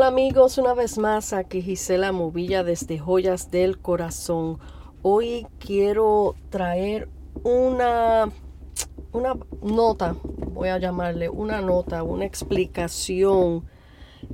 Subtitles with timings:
[0.00, 4.58] Hola amigos, una vez más aquí Gisela Movilla desde Joyas del Corazón.
[5.02, 7.10] Hoy quiero traer
[7.42, 8.30] una,
[9.12, 10.16] una nota,
[10.54, 13.66] voy a llamarle una nota, una explicación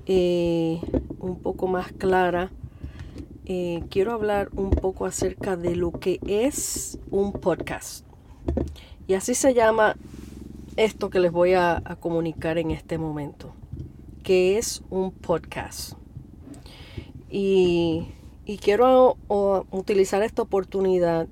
[0.06, 0.80] eh,
[1.18, 2.52] un poco más clara.
[3.44, 8.06] Eh, quiero hablar un poco acerca de lo que es un podcast.
[9.08, 9.96] Y así se llama
[10.76, 13.52] esto que les voy a comunicar en este momento
[14.26, 15.92] que es un podcast.
[17.30, 18.08] Y,
[18.60, 19.16] quiero
[19.70, 21.28] utilizar esta oportunidad,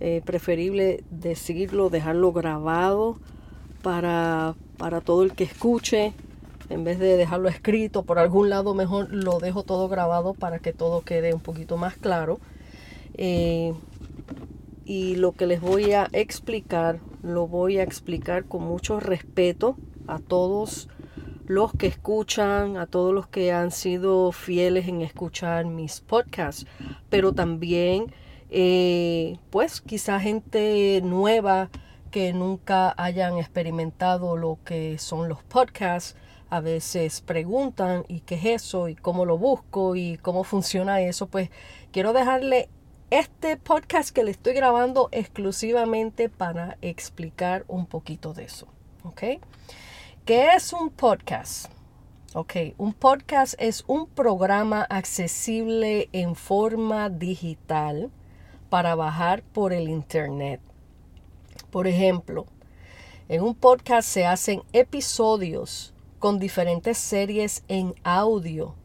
[0.00, 3.18] eh, preferible decirlo, dejarlo grabado
[3.82, 6.14] para, para todo el que escuche.
[6.70, 10.72] En vez de dejarlo escrito por algún lado, mejor lo dejo todo grabado para que
[10.72, 12.40] todo quede un poquito más claro.
[13.18, 13.74] Eh,
[14.86, 20.20] y lo que les voy a explicar, lo voy a explicar con mucho respeto a
[20.20, 20.88] todos
[21.46, 26.66] los que escuchan, a todos los que han sido fieles en escuchar mis podcasts,
[27.10, 28.12] pero también
[28.50, 31.70] eh, pues quizá gente nueva
[32.10, 36.16] que nunca hayan experimentado lo que son los podcasts.
[36.48, 38.88] A veces preguntan, ¿y qué es eso?
[38.88, 39.96] ¿Y cómo lo busco?
[39.96, 41.26] ¿Y cómo funciona eso?
[41.26, 41.50] Pues
[41.90, 42.68] quiero dejarle
[43.10, 48.68] este podcast que le estoy grabando exclusivamente para explicar un poquito de eso.
[49.02, 49.22] ¿Ok?
[50.24, 51.66] ¿Qué es un podcast?
[52.32, 58.10] Ok, un podcast es un programa accesible en forma digital
[58.70, 60.62] para bajar por el Internet.
[61.70, 62.46] Por ejemplo,
[63.28, 68.76] en un podcast se hacen episodios con diferentes series en audio,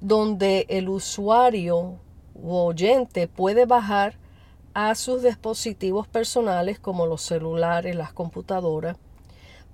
[0.00, 1.98] donde el usuario
[2.40, 4.18] o oyente puede bajar
[4.72, 8.96] a sus dispositivos personales como los celulares, las computadoras,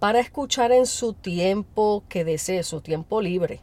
[0.02, 3.60] para escuchar en su tiempo que desee, su tiempo libre.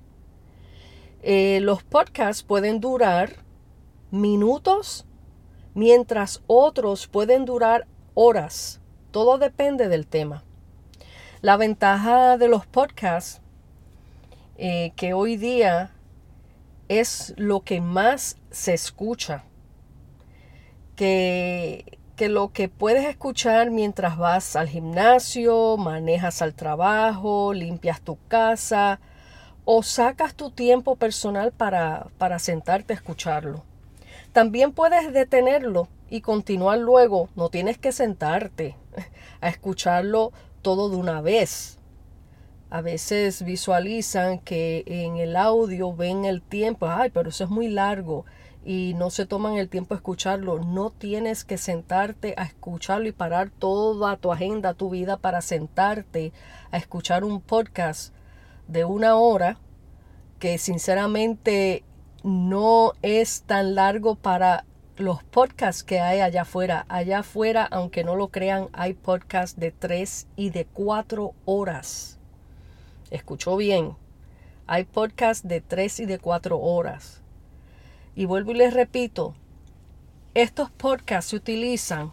[1.21, 3.43] Eh, los podcasts pueden durar
[4.09, 5.05] minutos,
[5.73, 8.79] mientras otros pueden durar horas.
[9.11, 10.45] Todo depende del tema.
[11.41, 13.41] La ventaja de los podcasts,
[14.55, 15.93] eh, que hoy día
[16.87, 19.43] es lo que más se escucha,
[20.95, 28.17] que que lo que puedes escuchar mientras vas al gimnasio, manejas al trabajo, limpias tu
[28.27, 28.99] casa
[29.63, 33.63] o sacas tu tiempo personal para, para sentarte a escucharlo.
[34.33, 37.29] También puedes detenerlo y continuar luego.
[37.37, 38.75] No tienes que sentarte
[39.39, 41.79] a escucharlo todo de una vez.
[42.69, 47.69] A veces visualizan que en el audio ven el tiempo, ay, pero eso es muy
[47.69, 48.25] largo
[48.63, 50.59] y no se toman el tiempo a escucharlo.
[50.59, 56.33] No tienes que sentarte a escucharlo y parar toda tu agenda, tu vida para sentarte
[56.71, 58.13] a escuchar un podcast
[58.67, 59.57] de una hora
[60.39, 61.83] que sinceramente
[62.23, 64.65] no es tan largo para
[64.97, 66.85] los podcasts que hay allá afuera.
[66.89, 72.19] Allá afuera, aunque no lo crean, hay podcasts de tres y de cuatro horas.
[73.09, 73.95] Escuchó bien.
[74.67, 77.23] Hay podcasts de tres y de cuatro horas.
[78.19, 79.33] Y vuelvo y les repito,
[80.33, 82.11] estos podcasts se utilizan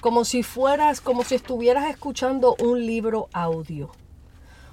[0.00, 3.92] como si fueras, como si estuvieras escuchando un libro audio.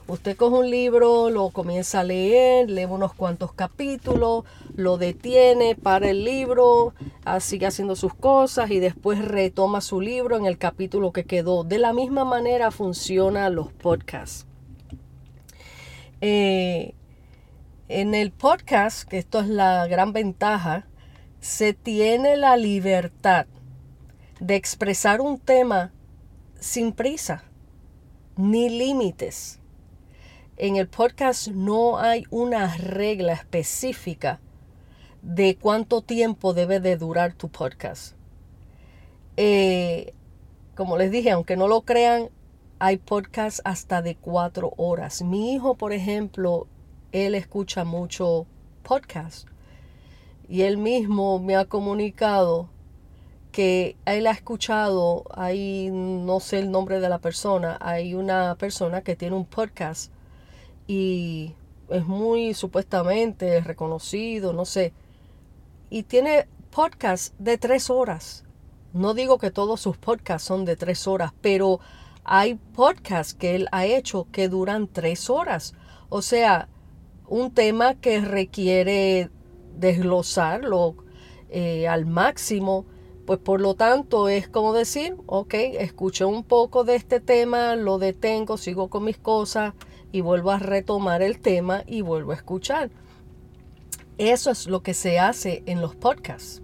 [0.07, 6.09] Usted coge un libro, lo comienza a leer, lee unos cuantos capítulos, lo detiene, para
[6.09, 6.95] el libro,
[7.39, 11.65] sigue haciendo sus cosas y después retoma su libro en el capítulo que quedó.
[11.65, 14.47] De la misma manera funcionan los podcasts.
[16.19, 16.95] Eh,
[17.89, 20.85] en el podcast, que esto es la gran ventaja,
[21.39, 23.45] se tiene la libertad
[24.39, 25.93] de expresar un tema
[26.59, 27.43] sin prisa,
[28.35, 29.59] ni límites.
[30.57, 34.39] En el podcast no hay una regla específica
[35.21, 38.15] de cuánto tiempo debe de durar tu podcast.
[39.37, 40.13] Eh,
[40.75, 42.29] como les dije, aunque no lo crean,
[42.79, 45.21] hay podcasts hasta de cuatro horas.
[45.21, 46.67] Mi hijo, por ejemplo,
[47.11, 48.45] él escucha mucho
[48.83, 49.47] podcast
[50.49, 52.69] y él mismo me ha comunicado
[53.51, 59.01] que él ha escuchado, hay no sé el nombre de la persona, hay una persona
[59.01, 60.11] que tiene un podcast
[60.87, 61.53] y
[61.89, 64.93] es muy supuestamente reconocido, no sé,
[65.89, 68.43] y tiene podcast de tres horas.
[68.93, 71.79] No digo que todos sus podcasts son de tres horas, pero
[72.23, 75.73] hay podcasts que él ha hecho que duran tres horas.
[76.09, 76.67] O sea,
[77.27, 79.29] un tema que requiere
[79.75, 80.95] desglosarlo
[81.49, 82.85] eh, al máximo,
[83.25, 87.97] pues por lo tanto es como decir, ok, escuché un poco de este tema, lo
[87.97, 89.73] detengo, sigo con mis cosas
[90.11, 92.89] y vuelvo a retomar el tema y vuelvo a escuchar.
[94.17, 96.63] Eso es lo que se hace en los podcasts.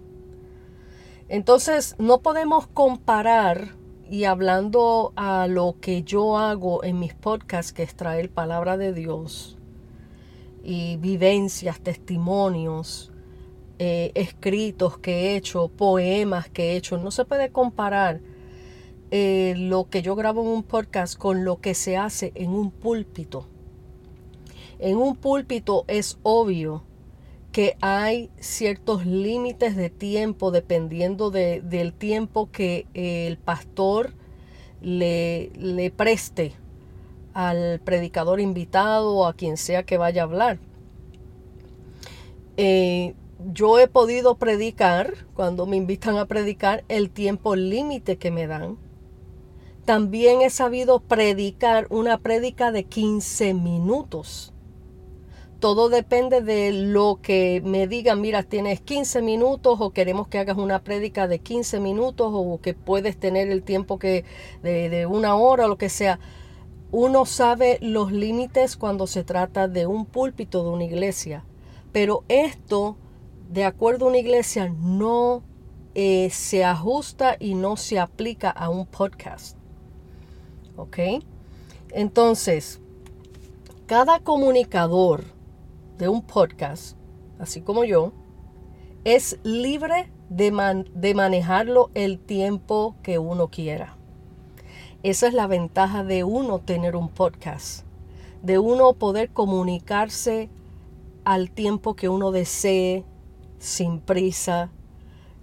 [1.28, 3.76] Entonces, no podemos comparar
[4.10, 8.92] y hablando a lo que yo hago en mis podcasts, que es traer palabra de
[8.92, 9.53] Dios
[10.64, 13.12] y vivencias, testimonios,
[13.78, 18.20] eh, escritos que he hecho, poemas que he hecho, no se puede comparar
[19.10, 22.70] eh, lo que yo grabo en un podcast con lo que se hace en un
[22.70, 23.46] púlpito.
[24.78, 26.82] En un púlpito es obvio
[27.52, 34.14] que hay ciertos límites de tiempo dependiendo del tiempo que el pastor
[34.80, 36.54] le, le preste
[37.34, 40.58] al predicador invitado o a quien sea que vaya a hablar.
[42.56, 43.14] Eh,
[43.52, 48.78] yo he podido predicar, cuando me invitan a predicar, el tiempo límite que me dan.
[49.84, 54.52] También he sabido predicar una prédica de 15 minutos.
[55.58, 60.56] Todo depende de lo que me digan, mira, tienes 15 minutos o queremos que hagas
[60.56, 64.24] una prédica de 15 minutos o que puedes tener el tiempo que
[64.62, 66.18] de, de una hora o lo que sea.
[66.96, 71.44] Uno sabe los límites cuando se trata de un púlpito de una iglesia,
[71.90, 72.96] pero esto,
[73.50, 75.42] de acuerdo a una iglesia, no
[75.96, 79.56] eh, se ajusta y no se aplica a un podcast.
[80.76, 80.98] ¿Ok?
[81.90, 82.80] Entonces,
[83.86, 85.24] cada comunicador
[85.98, 86.96] de un podcast,
[87.40, 88.12] así como yo,
[89.02, 93.96] es libre de, de, manejarlo el tiempo que uno quiera.
[95.04, 97.84] Esa es la ventaja de uno tener un podcast,
[98.40, 100.48] de uno poder comunicarse
[101.24, 103.04] al tiempo que uno desee,
[103.58, 104.70] sin prisa,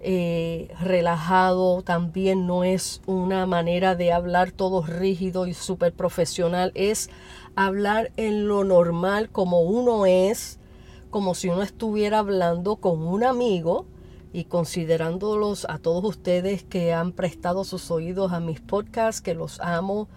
[0.00, 7.08] eh, relajado, también no es una manera de hablar todo rígido y súper profesional, es
[7.54, 10.58] hablar en lo normal como uno es,
[11.10, 13.86] como si uno estuviera hablando con un amigo
[14.32, 19.60] y considerándolos a todos ustedes que han prestado sus oídos a mis podcasts, que los
[19.60, 20.08] amo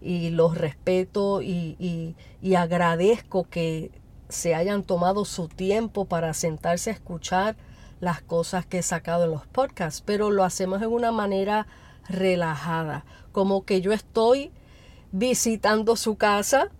[0.00, 3.90] y los respeto y, y agradezco que
[4.28, 7.56] se hayan tomado su tiempo para sentarse a escuchar
[8.00, 11.66] las cosas que he sacado en los podcasts, pero lo hacemos en una manera
[12.08, 14.52] relajada, como que yo estoy
[15.12, 16.70] visitando su casa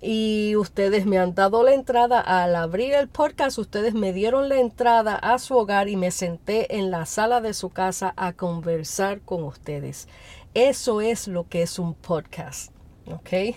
[0.00, 4.60] y ustedes me han dado la entrada al abrir el podcast, ustedes me dieron la
[4.60, 9.20] entrada a su hogar y me senté en la sala de su casa a conversar
[9.20, 10.08] con ustedes.
[10.54, 12.72] Eso es lo que es un podcast,
[13.06, 13.56] ¿ok?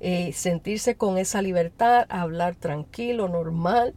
[0.00, 3.94] Eh, sentirse con esa libertad, hablar tranquilo, normal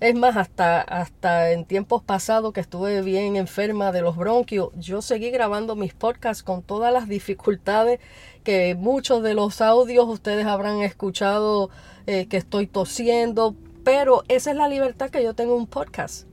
[0.00, 5.02] es más, hasta, hasta en tiempos pasados que estuve bien enferma de los bronquios, yo
[5.02, 7.98] seguí grabando mis podcasts con todas las dificultades
[8.44, 11.70] que muchos de los audios ustedes habrán escuchado
[12.06, 16.27] eh, que estoy tosiendo, pero esa es la libertad que yo tengo en un podcast.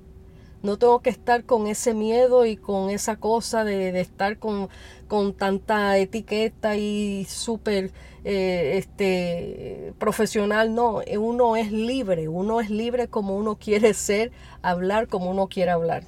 [0.66, 4.68] No tengo que estar con ese miedo y con esa cosa de, estar con,
[5.08, 7.92] con tanta etiqueta y súper
[8.24, 14.32] eh, este, profesional, no, uno es libre, uno es libre como uno quiere ser,
[14.64, 16.04] hablar como uno quiere hablar.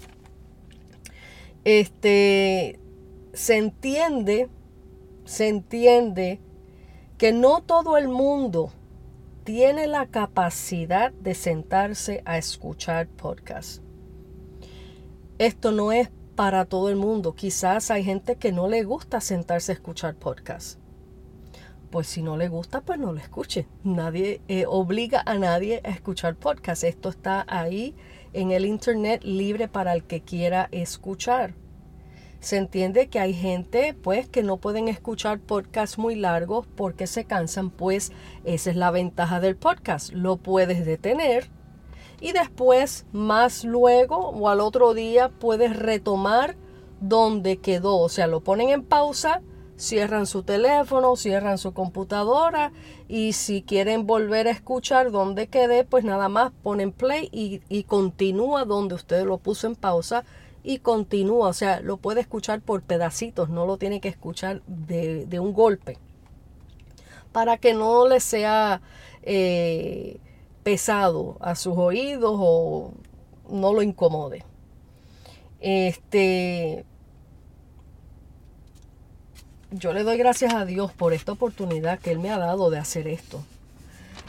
[1.64, 2.80] Este,
[3.34, 4.50] se entiende,
[5.26, 6.42] se entiende
[7.20, 8.72] que no todo el mundo
[9.44, 13.87] tiene la capacidad de sentarse a escuchar podcast.
[15.40, 17.34] Esto no es para todo el mundo.
[17.34, 20.80] Quizás hay gente que no le gusta sentarse a escuchar podcast
[21.90, 23.68] pues si no le gusta, pues no lo escuche.
[23.84, 26.84] Nadie eh, obliga a nadie a escuchar podcast.
[26.84, 27.96] Esto está ahí
[28.34, 31.54] en el internet libre para el que quiera escuchar.
[32.40, 37.26] Se entiende que hay gente pues que no pueden escuchar podcasts muy largos porque se
[37.26, 38.12] cansan, pues
[38.44, 40.14] esa es la ventaja del podcast.
[40.14, 41.50] Lo puedes detener
[42.20, 46.56] y después más luego o al otro día puedes retomar
[47.00, 47.98] donde quedó.
[47.98, 49.42] O sea, lo ponen en pausa
[49.78, 52.74] cierran su teléfono, cierran su computadora
[53.08, 58.66] y si quieren volver a escuchar donde quedé, pues nada más ponen play y, continúa
[58.66, 60.26] donde usted lo puso en pausa
[60.64, 65.40] y continúa, o sea, lo puede escuchar por pedacitos, no lo tiene que escuchar de,
[65.40, 65.98] un golpe,
[67.32, 68.82] para que no le sea
[69.22, 70.18] eh,
[70.68, 72.92] pesado a sus oídos o
[73.50, 74.44] no lo incomode.
[75.62, 76.84] Este,
[79.72, 82.80] yo le doy gracias a Dios por esta oportunidad que Él me ha dado de
[82.80, 83.42] hacer esto.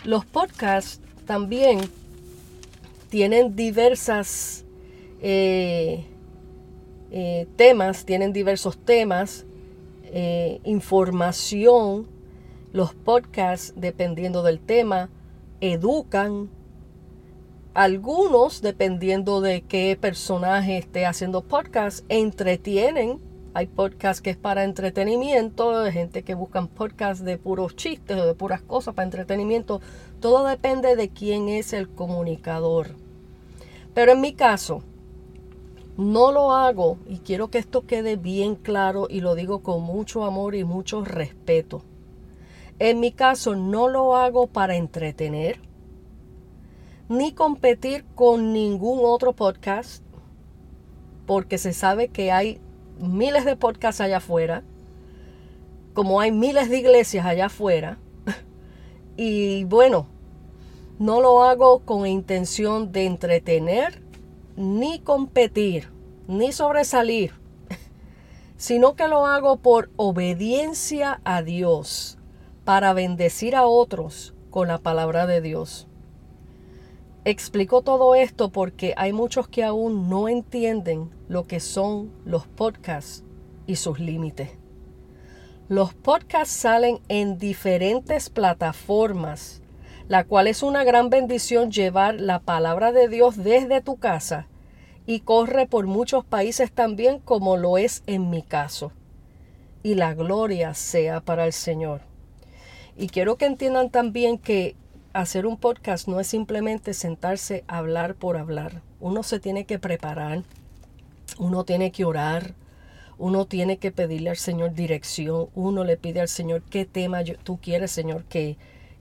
[0.04, 1.80] Los podcasts también
[3.09, 4.64] tienen diversas
[5.21, 6.04] eh,
[7.11, 9.45] eh, temas, tienen diversos temas,
[10.04, 12.07] eh, información
[12.73, 15.11] Los podcasts, dependiendo del tema,
[15.61, 16.50] educan.
[17.75, 23.21] Algunos, dependiendo de qué personaje esté haciendo podcast, entretienen.
[23.55, 28.27] Hay podcasts que es para entretenimiento, hay gente que buscan podcasts de puros chistes o
[28.27, 29.81] de puras cosas para entretenimiento.
[30.21, 32.88] Todo depende de quién es el comunicador.
[33.95, 34.83] Pero en mi caso,
[35.97, 40.25] no lo hago y quiero que esto quede bien claro y lo digo con mucho
[40.25, 41.83] amor y mucho respeto.
[42.78, 45.61] En mi caso, no lo hago para entretener
[47.08, 50.04] ni competir con ningún otro podcast,
[51.26, 52.61] porque se sabe que hay
[53.00, 54.62] miles de podcasts allá afuera,
[55.94, 57.99] como hay miles de iglesias allá afuera.
[59.16, 60.06] Y bueno,
[61.00, 64.00] no lo hago con intención de entretener,
[64.56, 65.90] ni competir,
[66.28, 67.32] ni sobresalir,
[68.56, 72.17] sino que lo hago por obediencia a Dios,
[72.68, 75.88] para bendecir a otros con la palabra de Dios.
[77.25, 83.25] Explico todo esto porque hay muchos que aún no entienden lo que son los podcasts
[83.66, 84.50] y sus límites.
[85.70, 89.62] Los podcasts salen en diferentes plataformas,
[90.06, 94.46] la cual es una gran bendición llevar la palabra de Dios desde tu casa
[95.06, 98.92] y corre por muchos países también como lo es en mi caso.
[99.82, 102.08] Y la gloria sea para el Señor.
[103.00, 104.75] Y quiero que entiendan también que
[105.12, 108.83] hacer un podcast no es simplemente sentarse a hablar por hablar.
[108.99, 110.43] Uno se tiene que preparar,
[111.38, 112.55] uno tiene que orar,
[113.17, 117.61] uno tiene que pedirle al Señor dirección, uno le pide al Señor qué tema tú
[117.62, 118.57] quieres, Señor, que,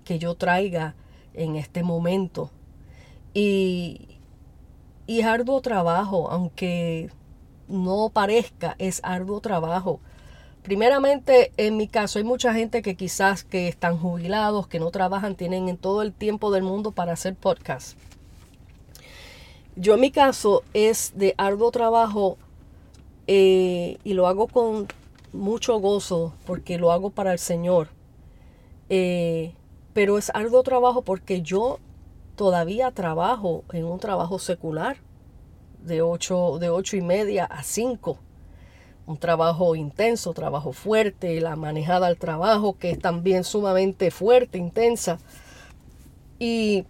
[0.06, 0.94] que yo traiga
[1.34, 2.51] en este momento.
[3.34, 4.20] Y,
[5.08, 7.10] y arduo trabajo, aunque
[7.68, 10.01] no parezca, es arduo trabajo.
[10.67, 15.36] Primeramente, en mi caso, hay mucha gente que quizás que están jubilados, que no trabajan,
[15.36, 17.97] tienen en todo el tiempo del mundo para hacer podcast.
[19.77, 22.38] Yo en mi caso es de arduo trabajo
[23.27, 24.89] eh, y lo hago con
[25.31, 27.88] mucho gozo porque lo hago para el Señor.
[28.89, 29.53] Eh,
[29.93, 31.79] pero es arduo trabajo porque yo
[32.36, 34.97] todavía trabajo en un trabajo secular
[35.81, 38.19] de ocho, de ocho y media a 5
[39.08, 45.18] un trabajo intenso, trabajo fuerte, la manejada al trabajo que es también sumamente fuerte, intensa,
[46.38, 46.86] y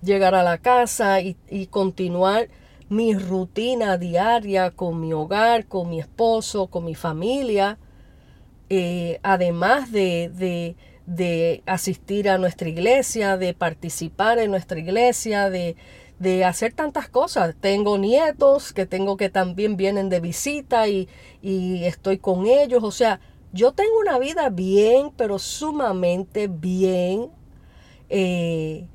[0.00, 1.34] llegar a la casa y,
[1.66, 2.48] continuar
[2.88, 7.78] mi rutina diaria con mi hogar, con mi esposo, con mi familia,
[8.70, 15.74] eh, además de, de asistir a nuestra iglesia, de participar en nuestra iglesia, de,
[16.18, 17.54] de hacer tantas cosas.
[17.60, 21.08] Tengo nietos que tengo que también vienen de visita y,
[21.42, 22.82] estoy con ellos.
[22.82, 23.20] O sea,
[23.52, 27.30] yo tengo una vida bien, pero sumamente bien
[28.08, 28.88] eh,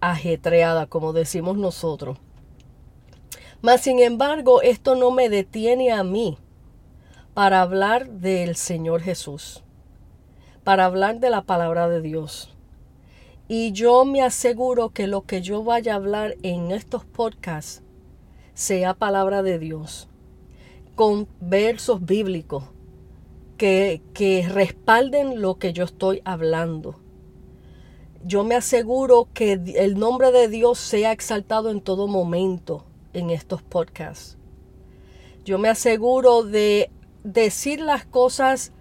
[0.00, 2.18] ajetreada, como decimos nosotros.
[3.62, 6.38] Mas, sin embargo, esto no me detiene a mí
[7.34, 9.64] para hablar del Señor Jesús,
[10.62, 12.55] para hablar de la palabra de Dios.
[13.48, 17.82] Y yo me aseguro que lo que yo vaya a hablar en estos podcasts
[18.54, 20.08] sea palabra de Dios,
[20.96, 22.64] con versos bíblicos
[23.56, 26.98] que, que respalden lo que yo estoy hablando.
[28.24, 33.62] Yo me aseguro que el nombre de Dios sea exaltado en todo momento en estos
[33.62, 34.36] podcasts.
[35.44, 36.90] Yo me aseguro de
[37.22, 38.72] decir las cosas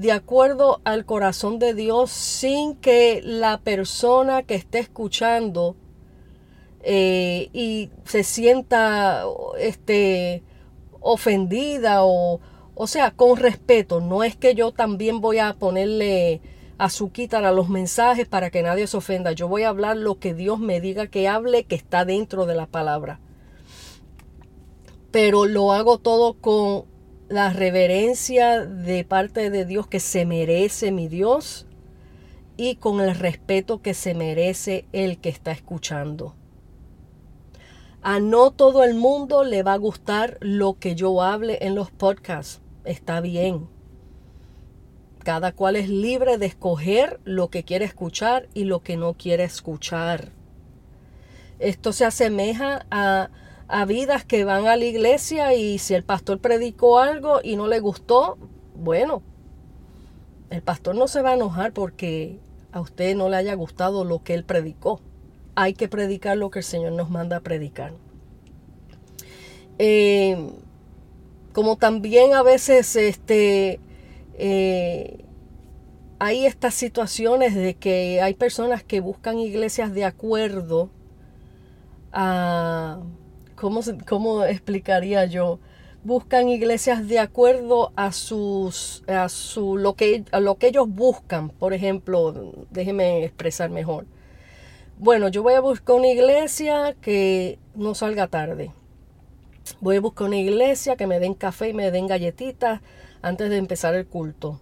[0.00, 5.76] de acuerdo al corazón de Dios sin que la persona que esté escuchando
[6.82, 9.24] eh, y se sienta
[9.58, 10.42] este,
[11.00, 12.40] ofendida o,
[12.74, 14.00] o sea, con respeto.
[14.00, 16.40] No es que yo también voy a ponerle
[16.78, 19.32] azúcar a los mensajes para que nadie se ofenda.
[19.32, 22.54] Yo voy a hablar lo que Dios me diga que hable, que está dentro de
[22.54, 23.20] la palabra.
[25.10, 26.89] Pero lo hago todo con
[27.30, 31.64] la reverencia de parte de Dios que se merece mi Dios
[32.56, 36.34] y con el respeto que se merece el que está escuchando.
[38.02, 41.92] A no todo el mundo le va a gustar lo que yo hable en los
[41.92, 42.60] podcasts.
[42.84, 43.68] Está bien.
[45.20, 49.44] Cada cual es libre de escoger lo que quiere escuchar y lo que no quiere
[49.44, 50.32] escuchar.
[51.60, 53.30] Esto se asemeja a
[53.70, 57.68] a vidas que van a la iglesia y si el pastor predicó algo y no
[57.68, 58.36] le gustó,
[58.74, 59.22] bueno,
[60.50, 62.40] el pastor no se va a enojar porque
[62.72, 65.00] a usted no le haya gustado lo que él predicó.
[65.54, 67.92] Hay que predicar lo que el Señor nos manda a predicar.
[69.78, 70.50] Eh,
[71.52, 73.78] como también a veces este,
[74.34, 75.24] eh,
[76.18, 80.90] hay estas situaciones de que hay personas que buscan iglesias de acuerdo
[82.12, 83.00] a,
[83.60, 85.58] ¿cómo, cómo explicaría yo?
[86.02, 91.50] Buscan iglesias de acuerdo a sus, a su, lo que, lo que ellos buscan.
[91.50, 94.06] Por ejemplo, déjenme expresar mejor.
[94.98, 98.72] Bueno, yo voy a buscar una iglesia que no salga tarde.
[99.80, 102.80] Voy a buscar una iglesia que me den café y me den galletitas
[103.20, 104.58] antes de empezar el culto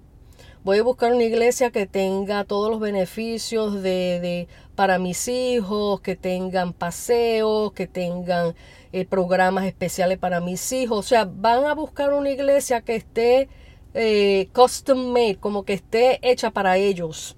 [0.64, 6.16] voy a buscar una iglesia que tenga todos los beneficios de, para mis hijos, que
[6.16, 8.54] tengan paseos, que tengan
[8.92, 10.98] eh, programas especiales para mis hijos.
[10.98, 13.48] O sea, van a buscar una iglesia que esté
[13.94, 17.36] eh, custom made, como que esté hecha para ellos.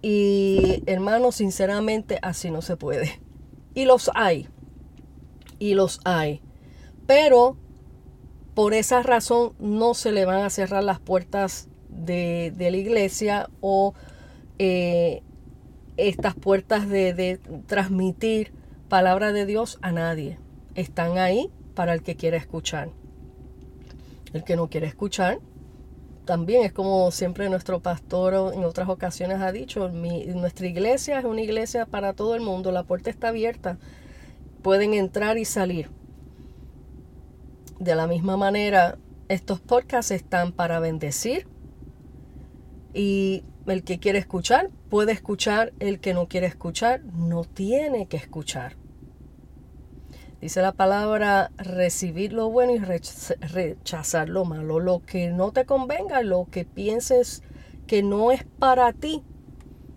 [0.00, 3.20] Y hermanos, sinceramente así no se puede.
[3.74, 4.48] Y los hay.
[5.58, 6.40] Y los hay.
[7.06, 7.56] Pero
[8.58, 13.94] por esa razón no se le van a cerrar las puertas de, la iglesia o
[14.58, 15.22] eh,
[15.96, 17.38] estas puertas de, de
[17.68, 18.50] transmitir
[18.88, 20.40] palabra de Dios a nadie.
[20.74, 22.90] Están ahí para el que quiera escuchar.
[24.32, 25.38] El que no quiere escuchar,
[26.24, 31.42] también es como siempre nuestro pastor en otras ocasiones ha dicho, nuestra iglesia es una
[31.42, 33.78] iglesia para todo el mundo, la puerta está abierta,
[34.62, 35.96] pueden entrar y salir.
[37.78, 41.46] De la misma manera, estos podcasts están para bendecir
[42.92, 48.16] y el que quiere escuchar puede escuchar, el que no quiere escuchar no tiene que
[48.16, 48.76] escuchar.
[50.40, 54.78] Dice la palabra recibir lo bueno y rechazar lo malo.
[54.78, 57.42] Lo que no te convenga, lo que pienses
[57.86, 59.24] que no es para ti,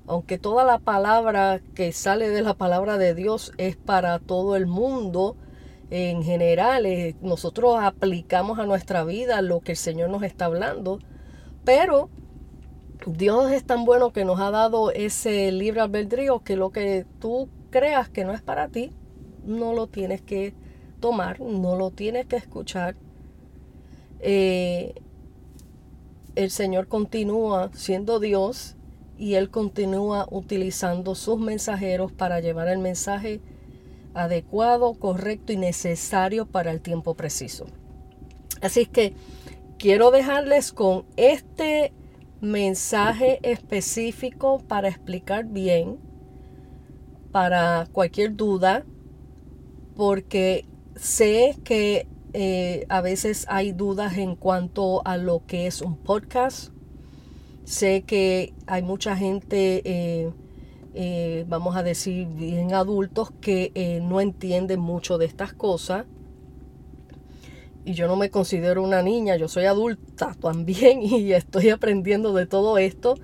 [0.07, 4.65] aunque toda la palabra que sale de la palabra de Dios es para todo el
[4.65, 5.37] mundo,
[5.91, 10.99] en general, eh, nosotros aplicamos a nuestra vida lo que el Señor nos está hablando,
[11.65, 12.09] pero
[13.05, 17.49] Dios es tan bueno que nos ha dado ese libre albedrío que lo que tú
[17.71, 18.93] creas que no es para ti,
[19.45, 20.53] no lo tienes que
[21.01, 22.95] tomar, no lo tienes que escuchar.
[24.21, 24.93] Eh,
[26.35, 28.77] el Señor continúa siendo Dios
[29.17, 33.41] y Él continúa utilizando sus mensajeros para llevar el mensaje
[34.13, 37.65] adecuado, correcto y necesario para el tiempo preciso.
[38.61, 39.13] Así que
[39.77, 41.93] quiero dejarles con este
[42.41, 45.97] mensaje específico para explicar bien,
[47.31, 48.83] para cualquier duda,
[49.95, 55.97] porque sé que eh, a veces hay dudas en cuanto a lo que es un
[55.97, 56.71] podcast.
[57.63, 60.31] Sé que hay mucha gente eh,
[60.93, 66.05] eh, vamos a decir, bien adultos que eh, no entienden mucho de estas cosas.
[67.85, 72.45] Y yo no me considero una niña, yo soy adulta también y estoy aprendiendo de
[72.45, 73.15] todo esto.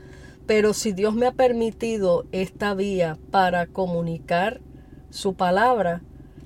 [0.45, 4.61] Pero si Dios me ha permitido esta vía para comunicar
[5.09, 6.01] su palabra,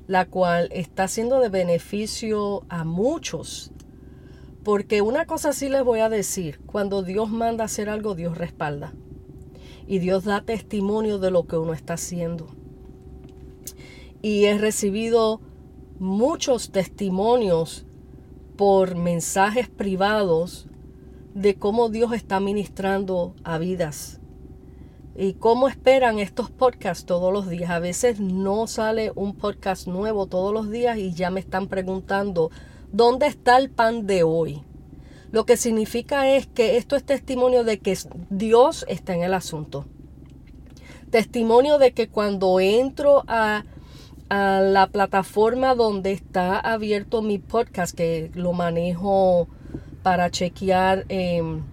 [0.07, 3.71] la cual está siendo de beneficio a muchos.
[4.63, 8.91] Porque una cosa sí les voy a decir, cuando Dios manda hacer algo, Dios respalda
[9.87, 12.47] y Dios da testimonio de lo que uno está haciendo.
[14.21, 15.41] Y he recibido
[15.99, 17.85] muchos testimonios
[18.57, 20.67] por mensajes privados
[21.33, 24.19] de cómo Dios está ministrando a vidas
[25.15, 27.69] y cómo esperan estos podcasts todos los días.
[27.69, 32.49] A veces no sale un podcast nuevo todos los días y ya me están preguntando,
[32.91, 34.63] ¿dónde está el pan de hoy?
[35.31, 37.97] Lo que significa es que esto es testimonio de que
[38.29, 39.85] Dios está en el asunto.
[41.09, 43.63] Testimonio de que cuando entro a,
[44.29, 49.49] la plataforma donde está abierto mi podcast, que lo manejo
[50.03, 51.63] para chequear em,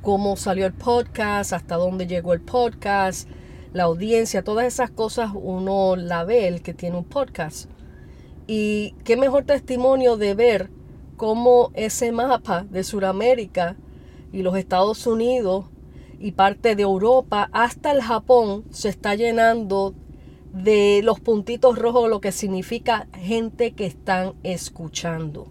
[0.00, 3.28] cómo salió el podcast, hasta dónde llegó el podcast,
[3.74, 7.68] la audiencia, todas esas cosas uno la ve, el que tiene un podcast.
[8.46, 10.70] Y qué mejor testimonio de ver
[11.16, 13.76] cómo ese mapa de Sudamérica
[14.32, 15.66] y los Estados Unidos
[16.18, 19.94] y parte de Europa hasta el Japón se está llenando
[20.52, 25.48] de los puntitos rojos, lo que significa gente que están escuchando.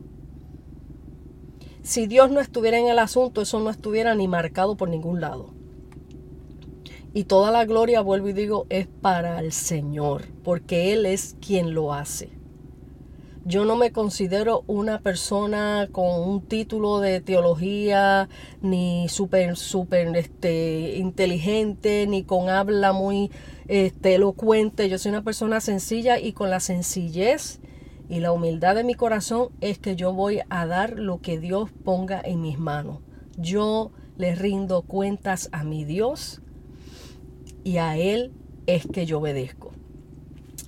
[1.83, 5.53] Si Dios no estuviera en el asunto, eso no estuviera ni marcado por ningún lado.
[7.13, 11.75] Y toda la gloria, vuelvo y digo, es para el Señor, porque Él es quien
[11.75, 12.29] lo hace.
[13.47, 18.27] Yo no me considero una persona con un título de teología,
[18.63, 23.29] ni súper, súper este, inteligente, ni con habla muy
[23.67, 24.89] este, elocuente.
[24.89, 27.59] Yo soy una persona sencilla y con la sencillez
[28.09, 31.69] y la humildad de mi corazón es que yo voy a dar lo que Dios
[31.83, 33.01] ponga en mis manos.
[33.37, 36.41] Yo le rindo cuentas a mi Dios
[37.63, 38.31] y a Él
[38.65, 39.71] es que yo obedezco.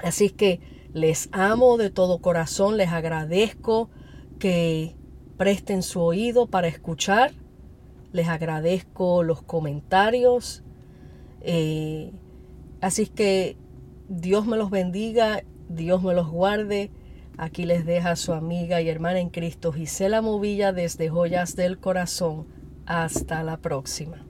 [0.03, 3.89] Así que les amo de todo corazón, les agradezco
[4.39, 4.95] que
[5.37, 7.31] presten su oído para escuchar,
[8.11, 10.63] les agradezco los comentarios.
[11.41, 12.11] Eh,
[12.81, 13.57] así que
[14.09, 16.91] Dios me los bendiga, Dios me los guarde.
[17.37, 22.47] Aquí les deja su amiga y hermana en Cristo Gisela Movilla desde Joyas del Corazón.
[22.87, 24.26] Hasta la próxima.